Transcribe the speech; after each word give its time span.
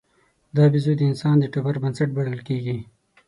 دا 0.55 0.63
بیزو 0.71 0.93
د 0.97 1.01
انسان 1.11 1.35
د 1.39 1.45
ټبر 1.53 1.75
بنسټ 1.83 2.09
بلل 2.17 2.39
کېږي. 2.47 2.77